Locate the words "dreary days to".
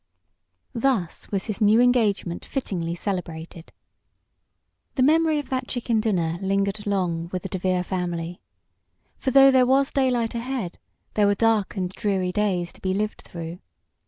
11.91-12.81